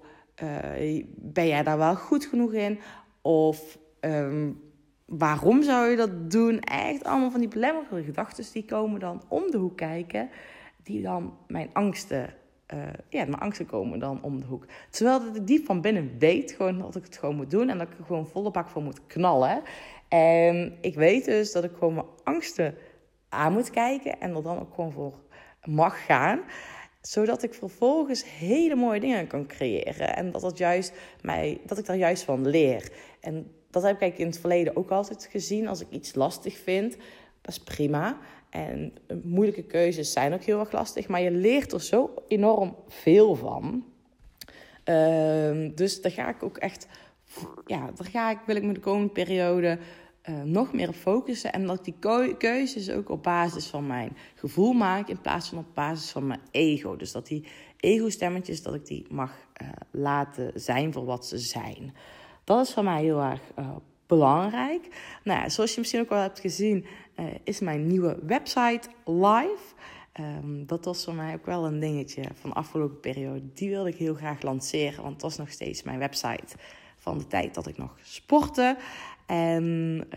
uh, 0.42 1.04
ben 1.16 1.46
jij 1.46 1.62
daar 1.62 1.78
wel 1.78 1.96
goed 1.96 2.24
genoeg 2.24 2.52
in? 2.52 2.78
Of 3.22 3.78
um, 4.00 4.60
waarom 5.06 5.62
zou 5.62 5.88
je 5.88 5.96
dat 5.96 6.30
doen? 6.30 6.60
Echt 6.60 7.04
allemaal 7.04 7.30
van 7.30 7.40
die 7.40 7.48
belemmerende 7.48 8.04
gedachten 8.04 8.44
die 8.52 8.64
komen 8.64 9.00
dan 9.00 9.22
om 9.28 9.50
de 9.50 9.56
hoek 9.56 9.76
kijken. 9.76 10.30
Die 10.82 11.02
dan 11.02 11.36
mijn 11.46 11.70
angsten, 11.72 12.34
uh, 12.74 12.82
ja, 13.08 13.24
mijn 13.24 13.38
angsten 13.40 13.66
komen 13.66 13.98
dan 13.98 14.22
om 14.22 14.40
de 14.40 14.46
hoek. 14.46 14.66
Terwijl 14.90 15.18
dat 15.18 15.36
ik 15.36 15.46
diep 15.46 15.64
van 15.64 15.80
binnen 15.80 16.18
weet 16.18 16.52
gewoon 16.52 16.78
dat 16.78 16.96
ik 16.96 17.04
het 17.04 17.18
gewoon 17.18 17.36
moet 17.36 17.50
doen. 17.50 17.68
En 17.68 17.78
dat 17.78 17.88
ik 17.88 17.98
er 17.98 18.04
gewoon 18.04 18.26
volle 18.26 18.50
bak 18.50 18.68
voor 18.68 18.82
moet 18.82 19.06
knallen. 19.06 19.62
En 20.08 20.78
ik 20.80 20.94
weet 20.94 21.24
dus 21.24 21.52
dat 21.52 21.64
ik 21.64 21.72
gewoon 21.72 21.94
mijn 21.94 22.06
angsten 22.24 22.74
aan 23.28 23.52
moet 23.52 23.70
kijken. 23.70 24.20
En 24.20 24.34
er 24.34 24.42
dan 24.42 24.60
ook 24.60 24.74
gewoon 24.74 24.92
voor 24.92 25.14
mag 25.64 26.04
gaan 26.04 26.40
zodat 27.02 27.42
ik 27.42 27.54
vervolgens 27.54 28.24
hele 28.38 28.74
mooie 28.74 29.00
dingen 29.00 29.26
kan 29.26 29.46
creëren. 29.46 30.16
En 30.16 30.30
dat, 30.30 30.40
dat, 30.40 30.58
juist 30.58 30.92
mij, 31.20 31.60
dat 31.66 31.78
ik 31.78 31.86
daar 31.86 31.96
juist 31.96 32.22
van 32.22 32.48
leer. 32.48 32.92
En 33.20 33.50
dat 33.70 33.82
heb 33.82 34.02
ik 34.02 34.18
in 34.18 34.26
het 34.26 34.38
verleden 34.38 34.76
ook 34.76 34.90
altijd 34.90 35.28
gezien. 35.30 35.68
Als 35.68 35.80
ik 35.80 35.90
iets 35.90 36.14
lastig 36.14 36.56
vind, 36.56 36.96
dat 37.40 37.54
is 37.54 37.58
prima. 37.58 38.18
En 38.50 38.92
moeilijke 39.22 39.62
keuzes 39.64 40.12
zijn 40.12 40.32
ook 40.32 40.42
heel 40.42 40.58
erg 40.58 40.72
lastig. 40.72 41.08
Maar 41.08 41.20
je 41.20 41.30
leert 41.30 41.72
er 41.72 41.82
zo 41.82 42.14
enorm 42.28 42.76
veel 42.88 43.34
van. 43.34 43.84
Uh, 44.84 45.70
dus 45.74 46.00
daar 46.00 46.12
ga 46.12 46.28
ik 46.28 46.42
ook 46.42 46.56
echt... 46.56 46.86
Ja, 47.66 47.90
daar 47.94 48.06
ga 48.06 48.30
ik, 48.30 48.38
wil 48.46 48.56
ik 48.56 48.62
me 48.62 48.72
de 48.72 48.80
komende 48.80 49.12
periode 49.12 49.78
uh, 50.28 50.42
nog 50.42 50.72
meer 50.72 50.92
focussen. 50.92 51.52
En 51.52 51.66
dat 51.66 51.86
ik 51.86 52.02
die 52.02 52.36
keuzes 52.36 52.90
ook 52.90 53.08
op 53.08 53.22
basis 53.22 53.66
van 53.66 53.86
mijn 53.86 54.16
gevoel 54.34 54.72
maak. 54.72 55.08
In 55.08 55.20
plaats 55.20 55.48
van 55.48 55.58
op 55.58 55.74
basis 55.74 56.10
van 56.10 56.26
mijn 56.26 56.40
ego. 56.50 56.96
Dus 56.96 57.12
dat 57.12 57.26
die 57.26 57.44
ego-stemmetjes, 57.76 58.62
dat 58.62 58.74
ik 58.74 58.86
die 58.86 59.06
mag 59.10 59.32
uh, 59.62 59.68
laten 59.90 60.52
zijn 60.54 60.92
voor 60.92 61.04
wat 61.04 61.26
ze 61.26 61.38
zijn. 61.38 61.94
Dat 62.44 62.66
is 62.66 62.72
voor 62.72 62.84
mij 62.84 63.02
heel 63.02 63.20
erg 63.20 63.40
uh, 63.58 63.76
belangrijk. 64.06 64.88
Nou 65.24 65.40
ja, 65.40 65.48
zoals 65.48 65.74
je 65.74 65.80
misschien 65.80 66.00
ook 66.00 66.08
wel 66.08 66.20
hebt 66.20 66.40
gezien, 66.40 66.86
is 67.44 67.60
mijn 67.60 67.86
nieuwe 67.86 68.18
website 68.26 68.88
live. 69.04 69.74
Um, 70.20 70.66
dat 70.66 70.84
was 70.84 71.04
voor 71.04 71.14
mij 71.14 71.34
ook 71.34 71.46
wel 71.46 71.66
een 71.66 71.80
dingetje 71.80 72.22
van 72.34 72.50
de 72.50 72.56
afgelopen 72.56 73.00
periode. 73.00 73.52
Die 73.54 73.70
wilde 73.70 73.88
ik 73.88 73.96
heel 73.96 74.14
graag 74.14 74.42
lanceren, 74.42 75.02
want 75.02 75.12
het 75.12 75.22
was 75.22 75.36
nog 75.36 75.50
steeds 75.50 75.82
mijn 75.82 75.98
website 75.98 76.56
van 76.96 77.18
de 77.18 77.26
tijd 77.26 77.54
dat 77.54 77.66
ik 77.66 77.78
nog 77.78 77.96
sportte. 78.02 78.76
En 79.32 79.64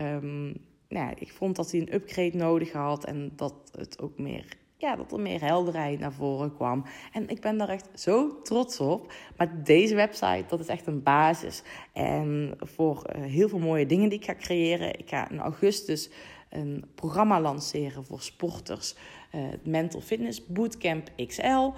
um, 0.02 0.46
nou 0.88 1.06
ja, 1.06 1.12
ik 1.18 1.32
vond 1.32 1.56
dat 1.56 1.70
hij 1.70 1.80
een 1.80 1.94
upgrade 1.94 2.36
nodig 2.36 2.72
had 2.72 3.04
en 3.04 3.32
dat 3.36 3.54
het 3.72 4.00
ook 4.00 4.18
meer 4.18 4.56
ja, 4.78 4.96
dat 4.96 5.12
er 5.12 5.20
meer 5.20 5.40
helderheid 5.40 5.98
naar 5.98 6.12
voren 6.12 6.54
kwam. 6.54 6.84
En 7.12 7.28
ik 7.28 7.40
ben 7.40 7.58
daar 7.58 7.68
echt 7.68 7.88
zo 7.94 8.42
trots 8.42 8.80
op. 8.80 9.12
Maar 9.36 9.62
deze 9.64 9.94
website, 9.94 10.44
dat 10.48 10.60
is 10.60 10.66
echt 10.66 10.86
een 10.86 11.02
basis. 11.02 11.62
En 11.92 12.54
voor 12.58 13.02
uh, 13.16 13.24
heel 13.24 13.48
veel 13.48 13.58
mooie 13.58 13.86
dingen 13.86 14.08
die 14.08 14.18
ik 14.18 14.24
ga 14.24 14.34
creëren. 14.34 14.98
Ik 14.98 15.08
ga 15.08 15.30
in 15.30 15.38
augustus 15.38 16.10
een 16.50 16.84
programma 16.94 17.40
lanceren 17.40 18.04
voor 18.04 18.20
sporters. 18.20 18.94
Uh, 19.34 19.42
Mental 19.62 20.00
Fitness 20.00 20.46
Bootcamp 20.46 21.10
XL. 21.26 21.42
Uh, 21.42 21.72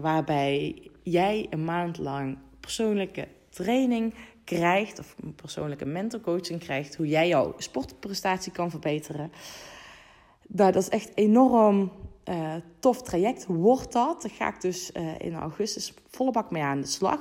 waarbij 0.00 0.82
jij 1.02 1.46
een 1.50 1.64
maand 1.64 1.98
lang 1.98 2.38
persoonlijke 2.60 3.28
training 3.48 4.14
krijgt. 4.44 4.98
Of 4.98 5.14
een 5.22 5.34
persoonlijke 5.34 5.84
mental 5.84 6.20
coaching 6.20 6.60
krijgt. 6.60 6.96
Hoe 6.96 7.08
jij 7.08 7.28
jouw 7.28 7.54
sportprestatie 7.56 8.52
kan 8.52 8.70
verbeteren. 8.70 9.32
Nou, 10.48 10.72
dat 10.72 10.82
is 10.82 10.88
echt 10.88 11.10
enorm 11.14 11.92
uh, 12.28 12.54
tof 12.78 13.02
traject 13.02 13.46
wordt 13.46 13.92
dat. 13.92 14.22
Daar 14.22 14.30
ga 14.30 14.48
ik 14.48 14.60
dus 14.60 14.90
uh, 14.94 15.18
in 15.18 15.34
augustus 15.34 15.94
volle 16.06 16.30
bak 16.30 16.50
mee 16.50 16.62
aan 16.62 16.80
de 16.80 16.86
slag. 16.86 17.20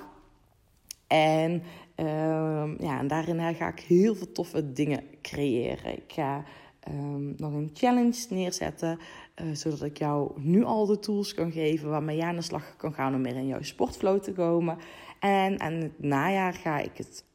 En, 1.08 1.64
uh, 1.96 2.78
ja, 2.78 3.00
en 3.00 3.08
daarin 3.08 3.56
ga 3.56 3.68
ik 3.68 3.80
heel 3.80 4.16
veel 4.16 4.32
toffe 4.32 4.74
dingen 4.74 5.04
creëren. 5.22 5.98
Ik 5.98 6.14
ga 6.14 6.44
um, 6.90 7.34
nog 7.38 7.54
een 7.54 7.70
challenge 7.74 8.26
neerzetten, 8.30 9.00
uh, 9.42 9.56
zodat 9.56 9.82
ik 9.82 9.98
jou 9.98 10.32
nu 10.42 10.64
al 10.64 10.86
de 10.86 11.00
tools 11.00 11.34
kan 11.34 11.52
geven 11.52 11.90
waarmee 11.90 12.16
je 12.16 12.24
aan 12.24 12.36
de 12.36 12.42
slag 12.42 12.76
kan 12.76 12.94
gaan 12.94 13.16
om 13.16 13.22
meer 13.22 13.36
in 13.36 13.48
jouw 13.48 13.62
sportflow 13.62 14.22
te 14.22 14.34
komen. 14.34 14.78
En 15.24 15.60
aan 15.60 15.74
het 15.74 16.00
najaar 16.00 16.54
ga 16.54 16.80
ik 16.80 16.98
het 16.98 17.26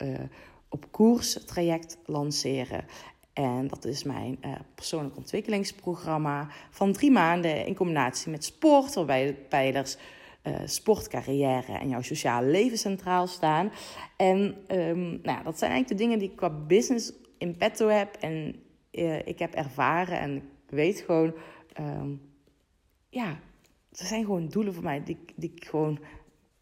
op 0.68 0.86
koers 0.90 1.44
traject 1.44 1.98
lanceren. 2.06 2.84
En 3.32 3.68
dat 3.68 3.84
is 3.84 4.02
mijn 4.02 4.38
uh, 4.44 4.52
persoonlijk 4.74 5.16
ontwikkelingsprogramma 5.16 6.48
van 6.70 6.92
drie 6.92 7.10
maanden 7.10 7.66
in 7.66 7.74
combinatie 7.74 8.30
met 8.30 8.44
sport, 8.44 8.94
waarbij 8.94 9.26
de 9.26 9.32
pijlers 9.32 9.96
uh, 10.44 10.56
sport, 10.64 11.08
carrière 11.08 11.78
en 11.78 11.88
jouw 11.88 12.02
sociale 12.02 12.46
leven 12.46 12.78
centraal 12.78 13.26
staan. 13.26 13.72
En 14.16 14.56
um, 14.70 15.20
nou, 15.22 15.44
dat 15.44 15.58
zijn 15.58 15.70
eigenlijk 15.70 15.88
de 15.88 15.94
dingen 15.94 16.18
die 16.18 16.30
ik 16.30 16.36
qua 16.36 16.50
business 16.50 17.12
in 17.38 17.56
petto 17.56 17.88
heb 17.88 18.14
en 18.14 18.62
ik 19.24 19.38
heb 19.38 19.54
ervaren 19.54 20.18
en 20.18 20.36
ik 20.36 20.70
weet 20.70 21.00
gewoon, 21.00 21.34
um, 21.80 22.20
ja, 23.08 23.28
er 23.92 24.06
zijn 24.06 24.24
gewoon 24.24 24.48
doelen 24.48 24.74
voor 24.74 24.82
mij 24.82 25.02
die, 25.04 25.18
die 25.36 25.52
ik 25.54 25.64
gewoon 25.64 25.98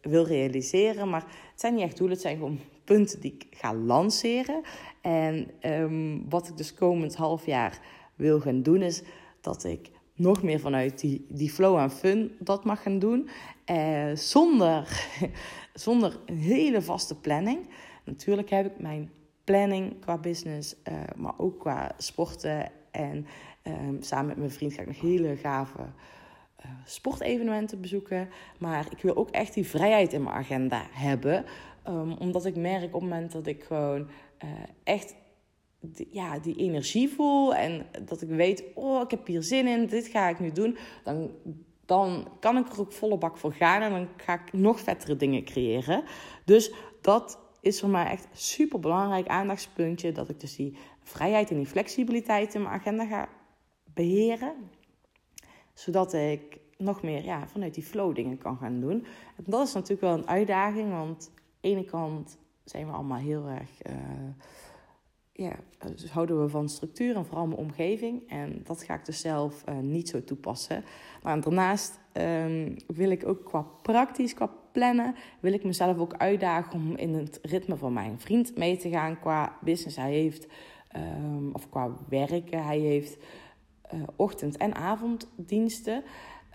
wil 0.08 0.24
realiseren. 0.24 1.08
Maar 1.08 1.24
het 1.50 1.60
zijn 1.60 1.74
niet 1.74 1.84
echt 1.84 1.96
doelen, 1.96 2.16
het 2.16 2.24
zijn 2.24 2.36
gewoon 2.36 2.58
punten 2.84 3.20
die 3.20 3.32
ik 3.38 3.58
ga 3.58 3.74
lanceren. 3.74 4.62
En 5.00 5.50
um, 5.62 6.28
wat 6.28 6.48
ik 6.48 6.56
dus 6.56 6.74
komend 6.74 7.16
half 7.16 7.46
jaar 7.46 7.80
wil 8.14 8.40
gaan 8.40 8.62
doen, 8.62 8.82
is 8.82 9.02
dat 9.40 9.64
ik 9.64 9.90
nog 10.14 10.42
meer 10.42 10.60
vanuit 10.60 11.00
die, 11.00 11.26
die 11.28 11.50
flow 11.50 11.78
en 11.78 11.90
fun 11.90 12.36
dat 12.38 12.64
mag 12.64 12.82
gaan 12.82 12.98
doen. 12.98 13.28
Uh, 13.70 14.14
zonder, 14.14 15.08
zonder 15.74 16.18
een 16.26 16.38
hele 16.38 16.82
vaste 16.82 17.20
planning. 17.20 17.68
Natuurlijk 18.04 18.50
heb 18.50 18.66
ik 18.66 18.80
mijn 18.80 19.10
planning 19.44 20.00
qua 20.00 20.18
business, 20.18 20.74
uh, 20.88 20.94
maar 21.16 21.34
ook 21.36 21.60
qua 21.60 21.94
sporten. 21.98 22.70
En 22.90 23.26
um, 23.62 24.02
samen 24.02 24.26
met 24.26 24.36
mijn 24.36 24.50
vriend 24.50 24.72
ga 24.72 24.80
ik 24.80 24.86
nog 24.86 25.00
hele 25.00 25.36
gave 25.36 25.86
sportevenementen 26.84 27.80
bezoeken. 27.80 28.28
Maar 28.58 28.86
ik 28.90 29.02
wil 29.02 29.16
ook 29.16 29.30
echt 29.30 29.54
die 29.54 29.66
vrijheid 29.66 30.12
in 30.12 30.22
mijn 30.22 30.36
agenda 30.36 30.86
hebben. 30.90 31.44
Um, 31.88 32.12
omdat 32.12 32.44
ik 32.44 32.56
merk 32.56 32.84
op 32.84 32.92
het 32.92 33.10
moment 33.10 33.32
dat 33.32 33.46
ik 33.46 33.64
gewoon 33.64 34.08
uh, 34.44 34.50
echt 34.84 35.14
ja, 36.10 36.38
die 36.38 36.56
energie 36.56 37.08
voel 37.08 37.54
en 37.54 37.86
dat 38.04 38.22
ik 38.22 38.28
weet, 38.28 38.64
oh, 38.74 39.02
ik 39.02 39.10
heb 39.10 39.26
hier 39.26 39.42
zin 39.42 39.66
in, 39.66 39.86
dit 39.86 40.06
ga 40.06 40.28
ik 40.28 40.40
nu 40.40 40.52
doen, 40.52 40.76
dan, 41.04 41.30
dan 41.84 42.28
kan 42.40 42.56
ik 42.56 42.72
er 42.72 42.80
ook 42.80 42.92
volle 42.92 43.18
bak 43.18 43.36
voor 43.36 43.52
gaan 43.52 43.82
en 43.82 43.90
dan 43.90 44.08
ga 44.16 44.34
ik 44.34 44.52
nog 44.52 44.80
vettere 44.80 45.16
dingen 45.16 45.44
creëren. 45.44 46.02
Dus 46.44 46.72
dat 47.00 47.38
is 47.60 47.80
voor 47.80 47.88
mij 47.88 48.06
echt 48.06 48.28
super 48.32 48.80
belangrijk 48.80 49.26
aandachtspuntje, 49.26 50.12
dat 50.12 50.28
ik 50.28 50.40
dus 50.40 50.56
die 50.56 50.76
vrijheid 51.02 51.50
en 51.50 51.56
die 51.56 51.66
flexibiliteit 51.66 52.54
in 52.54 52.62
mijn 52.62 52.74
agenda 52.74 53.06
ga 53.06 53.28
beheren, 53.94 54.54
zodat 55.76 56.12
ik 56.12 56.58
nog 56.78 57.02
meer 57.02 57.24
ja, 57.24 57.48
vanuit 57.48 57.74
die 57.74 57.82
flow 57.82 58.14
dingen 58.14 58.38
kan 58.38 58.56
gaan 58.56 58.80
doen. 58.80 59.06
En 59.36 59.44
dat 59.46 59.66
is 59.66 59.72
natuurlijk 59.72 60.00
wel 60.00 60.14
een 60.14 60.28
uitdaging, 60.28 60.90
want 60.90 61.30
aan 61.34 61.44
de 61.60 61.68
ene 61.68 61.84
kant 61.84 62.38
zijn 62.64 62.86
we 62.86 62.92
allemaal 62.92 63.18
heel 63.18 63.46
erg. 63.48 63.70
Uh, 63.90 63.94
ja, 65.32 65.52
dus 65.78 66.10
houden 66.10 66.42
we 66.42 66.48
van 66.48 66.68
structuur 66.68 67.16
en 67.16 67.26
vooral 67.26 67.46
mijn 67.46 67.60
omgeving. 67.60 68.28
En 68.28 68.60
dat 68.64 68.82
ga 68.82 68.94
ik 68.94 69.04
dus 69.04 69.20
zelf 69.20 69.64
uh, 69.68 69.78
niet 69.78 70.08
zo 70.08 70.24
toepassen. 70.24 70.84
Maar 71.22 71.40
daarnaast 71.40 72.00
um, 72.12 72.76
wil 72.86 73.10
ik 73.10 73.26
ook 73.26 73.44
qua 73.44 73.66
praktisch, 73.82 74.34
qua 74.34 74.50
plannen, 74.72 75.14
wil 75.40 75.52
ik 75.52 75.64
mezelf 75.64 75.98
ook 75.98 76.14
uitdagen 76.14 76.72
om 76.72 76.96
in 76.96 77.14
het 77.14 77.38
ritme 77.42 77.76
van 77.76 77.92
mijn 77.92 78.20
vriend 78.20 78.56
mee 78.56 78.76
te 78.76 78.88
gaan 78.88 79.20
qua 79.20 79.56
business. 79.60 79.96
Hij 79.96 80.12
heeft, 80.12 80.46
um, 80.96 81.50
of 81.52 81.68
qua 81.68 81.90
werken, 82.08 82.64
hij 82.64 82.78
heeft 82.78 83.18
uh, 83.94 84.02
ochtend- 84.16 84.56
en 84.56 84.74
avonddiensten. 84.74 86.02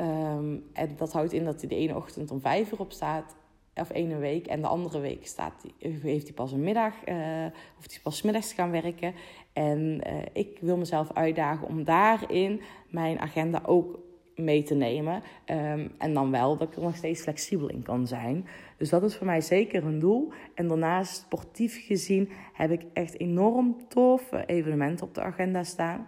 Um, 0.02 0.64
en 0.74 0.96
dat 0.96 1.14
houdt 1.14 1.34
in 1.34 1.46
dat 1.46 1.60
hij 1.60 1.70
de 1.70 1.76
ene 1.76 1.96
ochtend 1.96 2.32
om 2.32 2.42
vijf 2.42 2.72
uur 2.72 2.80
op 2.80 2.92
staat 2.92 3.36
of 3.76 3.94
ene 3.94 4.18
week. 4.18 4.48
En 4.48 4.62
de 4.62 4.68
andere 4.68 5.00
week 5.00 5.28
staat, 5.28 5.66
heeft 5.80 6.24
hij 6.24 6.34
pas 6.36 6.52
een 6.52 6.64
middag, 6.64 6.94
uh, 6.94 7.46
of 7.78 7.86
hij 7.90 8.00
pas 8.04 8.22
middags 8.22 8.54
gaan 8.54 8.72
werken. 8.72 9.14
En 9.54 10.02
uh, 10.08 10.22
ik 10.34 10.58
wil 10.62 10.78
mezelf 10.78 11.14
uitdagen 11.14 11.68
om 11.68 11.84
daarin 11.84 12.62
mijn 12.90 13.20
agenda 13.20 13.62
ook 13.66 14.00
mee 14.36 14.64
te 14.64 14.76
nemen. 14.76 15.24
Um, 15.46 15.92
en 15.98 16.14
dan 16.14 16.32
wel 16.32 16.58
dat 16.58 16.68
ik 16.68 16.76
er 16.76 16.82
nog 16.82 16.96
steeds 16.96 17.22
flexibel 17.22 17.70
in 17.70 17.84
kan 17.84 18.08
zijn. 18.08 18.46
Dus 18.78 18.90
dat 18.90 19.04
is 19.04 19.16
voor 19.16 19.26
mij 19.26 19.42
zeker 19.42 19.86
een 19.86 20.00
doel. 20.00 20.32
En 20.56 20.68
daarnaast, 20.68 21.16
sportief 21.16 21.86
gezien, 21.86 22.30
heb 22.54 22.72
ik 22.72 22.86
echt 22.94 23.20
enorm 23.20 23.76
toffe 23.88 24.46
evenementen 24.46 25.08
op 25.08 25.14
de 25.14 25.22
agenda 25.22 25.64
staan. 25.64 26.08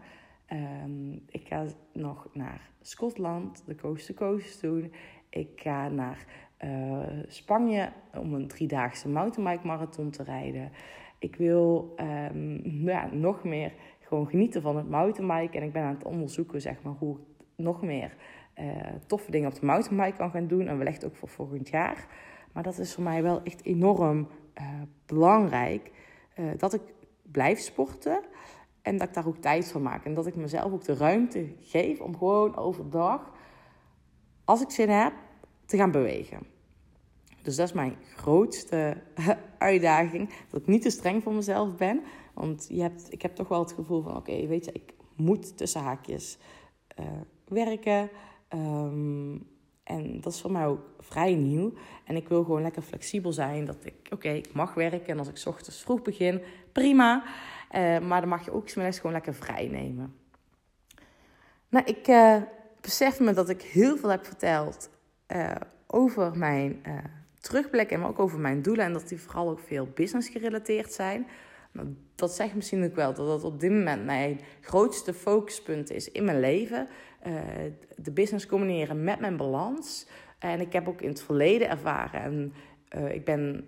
Um, 0.53 1.23
ik 1.29 1.47
ga 1.47 1.65
nog 1.93 2.27
naar 2.33 2.69
Schotland, 2.81 3.63
de 3.65 3.75
Coast 3.75 4.05
to 4.05 4.13
Coast 4.13 4.61
doen. 4.61 4.93
Ik 5.29 5.49
ga 5.55 5.89
naar 5.89 6.25
uh, 6.63 7.23
Spanje 7.27 7.91
om 8.13 8.33
een 8.33 8.47
driedaagse 8.47 9.09
mountainbike 9.09 9.67
marathon 9.67 10.09
te 10.09 10.23
rijden. 10.23 10.71
Ik 11.19 11.35
wil 11.35 11.95
um, 12.31 12.61
ja, 12.65 13.09
nog 13.11 13.43
meer 13.43 13.73
gewoon 13.99 14.27
genieten 14.27 14.61
van 14.61 14.77
het 14.77 14.89
mountainbike. 14.89 15.57
En 15.57 15.63
ik 15.63 15.73
ben 15.73 15.83
aan 15.83 15.93
het 15.93 16.05
onderzoeken 16.05 16.61
zeg 16.61 16.81
maar, 16.81 16.93
hoe 16.93 17.17
ik 17.17 17.45
nog 17.55 17.81
meer 17.81 18.15
uh, 18.59 18.65
toffe 19.07 19.31
dingen 19.31 19.49
op 19.49 19.59
de 19.59 19.65
mountainbike 19.65 20.17
kan 20.17 20.31
gaan 20.31 20.47
doen. 20.47 20.67
En 20.67 20.77
wellicht 20.77 21.05
ook 21.05 21.15
voor 21.15 21.29
volgend 21.29 21.69
jaar. 21.69 22.07
Maar 22.51 22.63
dat 22.63 22.77
is 22.77 22.93
voor 22.93 23.03
mij 23.03 23.23
wel 23.23 23.43
echt 23.43 23.65
enorm 23.65 24.27
uh, 24.57 24.81
belangrijk. 25.05 25.91
dat 26.57 26.73
ik 26.73 26.81
blijf 27.31 27.59
sporten. 27.59 28.19
En 28.83 28.97
dat 28.97 29.07
ik 29.07 29.13
daar 29.13 29.27
ook 29.27 29.37
tijd 29.37 29.71
voor 29.71 29.81
maak. 29.81 30.05
En 30.05 30.13
dat 30.13 30.27
ik 30.27 30.35
mezelf 30.35 30.71
ook 30.71 30.83
de 30.83 30.93
ruimte 30.93 31.55
geef 31.61 31.99
om 31.99 32.17
gewoon 32.17 32.55
overdag, 32.55 33.31
als 34.45 34.61
ik 34.61 34.69
zin 34.69 34.89
heb, 34.89 35.13
te 35.65 35.77
gaan 35.77 35.91
bewegen. 35.91 36.39
Dus 37.41 37.55
dat 37.55 37.67
is 37.67 37.73
mijn 37.73 37.95
grootste 38.15 38.97
uitdaging. 39.57 40.29
Dat 40.49 40.61
ik 40.61 40.67
niet 40.67 40.81
te 40.81 40.89
streng 40.89 41.23
voor 41.23 41.33
mezelf 41.33 41.75
ben. 41.75 42.01
Want 42.33 42.65
je 42.69 42.81
hebt, 42.81 43.11
ik 43.11 43.21
heb 43.21 43.35
toch 43.35 43.47
wel 43.47 43.59
het 43.59 43.71
gevoel 43.71 44.01
van: 44.01 44.15
oké, 44.15 44.47
weet 44.47 44.65
je, 44.65 44.71
ik 44.71 44.93
moet 45.15 45.57
tussen 45.57 45.81
haakjes 45.81 46.37
uh, 46.99 47.05
werken. 47.47 48.09
Um, 48.53 49.51
en 49.83 50.21
dat 50.21 50.33
is 50.33 50.41
voor 50.41 50.51
mij 50.51 50.65
ook 50.65 50.81
vrij 50.99 51.35
nieuw. 51.35 51.73
En 52.03 52.15
ik 52.15 52.27
wil 52.27 52.43
gewoon 52.43 52.61
lekker 52.61 52.81
flexibel 52.81 53.33
zijn. 53.33 53.65
Dat 53.65 53.85
ik, 53.85 54.07
oké, 54.09 54.29
ik 54.29 54.53
mag 54.53 54.73
werken. 54.73 55.07
En 55.07 55.19
als 55.19 55.27
ik 55.27 55.41
ochtends 55.45 55.81
vroeg 55.81 56.01
begin, 56.01 56.41
prima. 56.71 57.23
Uh, 57.75 57.99
maar 57.99 58.19
dan 58.19 58.29
mag 58.29 58.45
je 58.45 58.53
ook 58.53 58.69
smiddags 58.69 58.97
gewoon 58.97 59.11
lekker 59.11 59.33
vrij 59.33 59.67
nemen. 59.67 60.15
Nou, 61.69 61.85
ik 61.85 62.07
uh, 62.07 62.41
besef 62.81 63.19
me 63.19 63.33
dat 63.33 63.49
ik 63.49 63.61
heel 63.61 63.97
veel 63.97 64.09
heb 64.09 64.25
verteld 64.25 64.89
over 65.87 66.37
mijn 66.37 66.81
terugblikken, 67.39 67.99
maar 67.99 68.09
ook 68.09 68.19
over 68.19 68.39
mijn 68.39 68.61
doelen. 68.61 68.85
En 68.85 68.93
dat 68.93 69.07
die 69.07 69.21
vooral 69.21 69.49
ook 69.49 69.59
veel 69.59 69.87
business 69.93 70.29
gerelateerd 70.29 70.93
zijn. 70.93 71.27
Nou, 71.71 71.95
dat 72.15 72.35
zegt 72.35 72.55
misschien 72.55 72.83
ook 72.83 72.95
wel 72.95 73.13
dat 73.13 73.27
dat 73.27 73.43
op 73.43 73.59
dit 73.59 73.71
moment 73.71 74.05
mijn 74.05 74.39
grootste 74.61 75.13
focuspunt 75.13 75.91
is 75.91 76.11
in 76.11 76.23
mijn 76.25 76.39
leven. 76.39 76.87
De 77.95 78.11
business 78.11 78.45
combineren 78.45 79.03
met 79.03 79.19
mijn 79.19 79.37
balans. 79.37 80.07
En 80.39 80.59
ik 80.59 80.73
heb 80.73 80.87
ook 80.87 81.01
in 81.01 81.09
het 81.09 81.23
verleden 81.23 81.69
ervaren. 81.69 82.21
En 82.21 82.53
ik 83.11 83.25
ben 83.25 83.67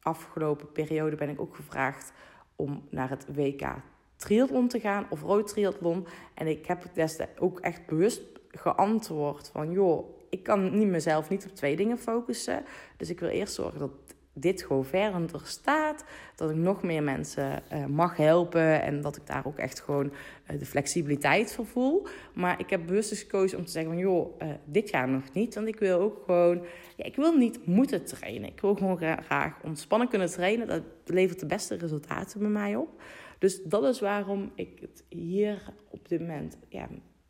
afgelopen 0.00 0.72
periode 0.72 1.16
ben 1.16 1.28
ik 1.28 1.40
ook 1.40 1.54
gevraagd 1.54 2.12
om 2.56 2.82
naar 2.90 3.10
het 3.10 3.26
WK 3.34 3.74
triathlon 4.16 4.68
te 4.68 4.80
gaan 4.80 5.06
of 5.10 5.22
rood 5.22 5.48
triathlon. 5.48 6.06
En 6.34 6.46
ik 6.46 6.66
heb 6.66 6.84
destijds 6.92 7.38
ook 7.38 7.60
echt 7.60 7.86
bewust 7.86 8.22
geantwoord 8.50 9.48
van 9.52 9.70
joh, 9.70 10.16
ik 10.30 10.42
kan 10.42 10.78
niet 10.78 10.88
mezelf 10.88 11.28
niet 11.28 11.46
op 11.46 11.54
twee 11.54 11.76
dingen 11.76 11.98
focussen. 11.98 12.64
Dus 12.96 13.10
ik 13.10 13.20
wil 13.20 13.28
eerst 13.28 13.54
zorgen 13.54 13.78
dat 13.78 13.90
dit 14.38 14.62
gewoon 14.62 14.84
verder 14.84 15.40
staat. 15.44 16.04
Dat 16.34 16.50
ik 16.50 16.56
nog 16.56 16.82
meer 16.82 17.02
mensen 17.02 17.62
uh, 17.72 17.86
mag 17.86 18.16
helpen. 18.16 18.82
En 18.82 19.00
dat 19.00 19.16
ik 19.16 19.26
daar 19.26 19.46
ook 19.46 19.58
echt 19.58 19.80
gewoon 19.80 20.12
uh, 20.50 20.58
de 20.58 20.66
flexibiliteit 20.66 21.54
voor 21.54 21.66
voel. 21.66 22.06
Maar 22.34 22.60
ik 22.60 22.70
heb 22.70 22.86
bewust 22.86 23.10
dus 23.10 23.20
gekozen 23.20 23.58
om 23.58 23.64
te 23.64 23.70
zeggen 23.70 23.92
van... 23.92 24.00
joh, 24.00 24.40
uh, 24.42 24.48
dit 24.64 24.90
jaar 24.90 25.08
nog 25.08 25.32
niet. 25.32 25.54
Want 25.54 25.66
ik 25.66 25.78
wil 25.78 26.00
ook 26.00 26.22
gewoon... 26.24 26.64
Ja, 26.96 27.04
ik 27.04 27.16
wil 27.16 27.36
niet 27.36 27.66
moeten 27.66 28.04
trainen. 28.04 28.50
Ik 28.50 28.60
wil 28.60 28.74
gewoon 28.74 28.98
graag 28.98 29.62
ontspannen 29.62 30.08
kunnen 30.08 30.28
trainen. 30.30 30.66
Dat 30.66 30.82
levert 31.04 31.40
de 31.40 31.46
beste 31.46 31.74
resultaten 31.74 32.40
bij 32.40 32.48
mij 32.48 32.76
op. 32.76 33.02
Dus 33.38 33.62
dat 33.62 33.84
is 33.84 34.00
waarom 34.00 34.52
ik 34.54 34.78
het 34.80 35.04
hier 35.08 35.72
op 35.90 36.08
dit 36.08 36.20
moment 36.20 36.58
ja, 36.68 36.88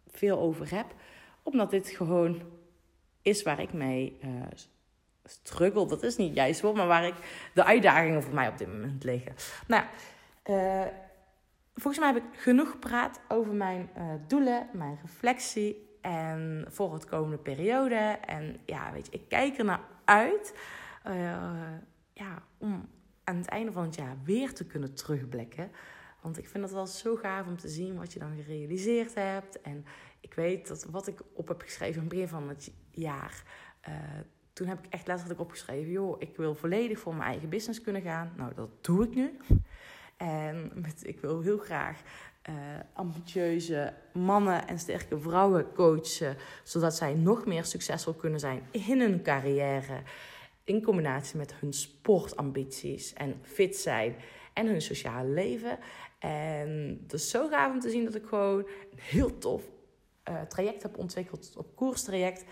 veel 0.09 0.39
over 0.39 0.75
heb. 0.75 0.87
Omdat 1.43 1.71
dit 1.71 1.89
gewoon 1.89 2.43
is 3.23 3.43
waar 3.43 3.61
ik 3.61 3.73
mee 3.73 4.19
struggle, 5.27 5.87
dat 5.87 6.03
is 6.03 6.17
niet 6.17 6.35
juist 6.35 6.61
woord, 6.61 6.77
maar 6.77 6.87
waar 6.87 7.07
ik 7.07 7.15
de 7.55 7.65
uitdagingen 7.65 8.23
voor 8.23 8.35
mij 8.35 8.49
op 8.49 8.59
dit 8.59 8.69
moment 8.69 9.05
liggen. 9.05 9.35
Nou, 9.67 9.85
uh, 10.45 10.87
volgens 11.75 11.99
mij 11.99 12.13
heb 12.13 12.23
ik 12.23 12.41
genoeg 12.41 12.71
gepraat 12.71 13.21
over 13.29 13.53
mijn 13.53 13.91
uh, 13.99 14.05
doelen, 14.27 14.69
mijn 14.73 14.99
reflectie 15.03 15.99
en 16.01 16.67
voor 16.69 16.93
het 16.93 17.05
komende 17.05 17.39
periode. 17.39 18.19
En 18.27 18.61
ja, 18.65 18.93
weet 18.93 19.07
je, 19.07 19.13
ik 19.13 19.29
kijk 19.29 19.59
er 19.59 19.65
naar 19.65 19.81
uit 20.05 20.55
uh, 21.07 21.13
ja, 22.13 22.43
om 22.59 22.89
aan 23.25 23.37
het 23.37 23.47
einde 23.47 23.73
van 23.73 23.83
het 23.83 23.95
jaar 23.95 24.17
weer 24.25 24.55
te 24.55 24.67
kunnen 24.67 24.95
terugblikken. 24.95 25.71
Want 26.21 26.39
ik 26.39 26.49
vind 26.49 26.65
het 26.65 26.73
wel 26.73 26.87
zo 26.87 27.17
gaaf 27.17 27.47
om 27.47 27.57
te 27.57 27.69
zien 27.69 27.97
wat 27.97 28.13
je 28.13 28.19
dan 28.19 28.37
gerealiseerd 28.37 29.15
hebt. 29.15 29.61
En 29.61 29.85
ik 30.21 30.35
weet 30.35 30.69
dat 30.69 30.85
wat 30.85 31.07
ik 31.07 31.21
op 31.33 31.49
heb 31.49 31.61
geschreven 31.61 31.95
in 31.95 32.01
het 32.01 32.09
begin 32.09 32.29
van 32.29 32.49
het 32.49 32.73
jaar 32.91 33.43
toen 34.57 34.67
heb 34.67 34.85
ik 34.85 34.93
echt 34.93 35.07
letterlijk 35.07 35.41
opgeschreven: 35.41 35.91
joh, 35.91 36.17
ik 36.19 36.37
wil 36.37 36.55
volledig 36.55 36.99
voor 36.99 37.15
mijn 37.15 37.31
eigen 37.31 37.49
business 37.49 37.81
kunnen 37.81 38.03
gaan. 38.03 38.33
Nou, 38.37 38.55
dat 38.55 38.69
doe 38.81 39.05
ik 39.05 39.15
nu. 39.15 39.37
En 40.17 40.73
met, 40.75 41.07
ik 41.07 41.21
wil 41.21 41.41
heel 41.41 41.59
graag 41.59 42.01
uh, 42.49 42.55
ambitieuze 42.93 43.93
mannen 44.13 44.69
en 44.69 44.79
sterke 44.79 45.19
vrouwen 45.19 45.73
coachen, 45.73 46.37
zodat 46.65 46.97
zij 46.97 47.15
nog 47.15 47.47
meer 47.47 47.65
succesvol 47.65 48.13
kunnen 48.13 48.41
zijn 48.41 48.63
in 48.71 49.01
hun 49.01 49.23
carrière. 49.23 50.03
In 50.65 50.83
combinatie 50.83 51.37
met 51.37 51.55
hun 51.55 51.73
sportambities 51.73 53.13
en 53.13 53.41
fit 53.43 53.77
zijn 53.77 54.17
en 54.53 54.67
hun 54.67 54.83
sociale 54.83 55.29
leven. 55.29 55.79
En 56.19 56.99
het 57.03 57.13
is 57.13 57.31
zo 57.31 57.49
gaaf 57.49 57.73
om 57.73 57.81
te 57.81 57.91
zien 57.91 58.05
dat 58.05 58.15
ik 58.15 58.27
gewoon 58.27 58.59
een 58.59 58.99
heel 58.99 59.39
tof 59.39 59.63
uh, 60.29 60.43
traject 60.43 60.83
heb 60.83 60.99
ontwikkeld 60.99 61.55
op 61.57 61.77
koerstraject. 61.77 62.45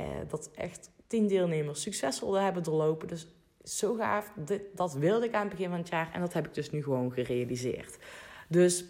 Uh, 0.00 0.06
dat 0.28 0.50
echt 0.50 0.90
tien 1.08 1.26
deelnemers 1.26 1.82
succesvol 1.82 2.34
hebben 2.34 2.62
doorlopen. 2.62 3.08
Dus 3.08 3.26
zo 3.64 3.94
gaaf. 3.94 4.32
Dit, 4.36 4.62
dat 4.74 4.94
wilde 4.94 5.26
ik 5.26 5.34
aan 5.34 5.40
het 5.40 5.50
begin 5.50 5.68
van 5.68 5.78
het 5.78 5.88
jaar 5.88 6.10
en 6.12 6.20
dat 6.20 6.32
heb 6.32 6.46
ik 6.46 6.54
dus 6.54 6.70
nu 6.70 6.82
gewoon 6.82 7.12
gerealiseerd. 7.12 7.98
Dus 8.48 8.84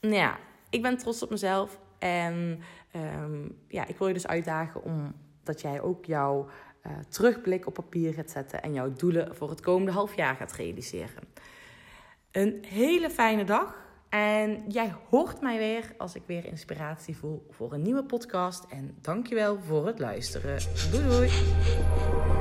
nou 0.00 0.14
ja, 0.14 0.38
ik 0.70 0.82
ben 0.82 0.96
trots 0.96 1.22
op 1.22 1.30
mezelf. 1.30 1.78
En 1.98 2.60
um, 2.96 3.58
ja, 3.68 3.86
ik 3.86 3.98
wil 3.98 4.08
je 4.08 4.14
dus 4.14 4.26
uitdagen 4.26 4.82
om 4.82 5.14
dat 5.42 5.60
jij 5.60 5.80
ook 5.80 6.04
jouw 6.04 6.48
uh, 6.86 6.92
terugblik 7.08 7.66
op 7.66 7.74
papier 7.74 8.12
gaat 8.12 8.30
zetten 8.30 8.62
en 8.62 8.72
jouw 8.72 8.92
doelen 8.92 9.36
voor 9.36 9.50
het 9.50 9.60
komende 9.60 9.92
half 9.92 10.16
jaar 10.16 10.36
gaat 10.36 10.52
realiseren. 10.52 11.22
Een 12.30 12.64
hele 12.64 13.10
fijne 13.10 13.44
dag. 13.44 13.85
En 14.08 14.64
jij 14.68 14.92
hoort 15.08 15.40
mij 15.40 15.58
weer 15.58 15.94
als 15.98 16.14
ik 16.14 16.22
weer 16.26 16.44
inspiratie 16.44 17.16
voel 17.16 17.46
voor 17.50 17.72
een 17.72 17.82
nieuwe 17.82 18.04
podcast. 18.04 18.64
En 18.70 18.96
dankjewel 19.00 19.58
voor 19.66 19.86
het 19.86 19.98
luisteren. 19.98 20.58
Doei 20.90 21.04
doei! 21.04 22.35